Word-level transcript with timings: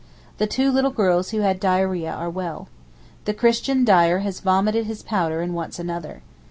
The 0.39 0.47
two 0.47 0.71
little 0.71 0.89
girls 0.89 1.29
who 1.29 1.41
had 1.41 1.61
diarrhœa 1.61 2.11
are 2.11 2.27
well. 2.27 2.67
The 3.25 3.35
Christian 3.35 3.85
dyer 3.85 4.17
has 4.25 4.39
vomited 4.39 4.87
his 4.87 5.03
powder 5.03 5.41
and 5.41 5.53
wants 5.53 5.77
another. 5.77 6.23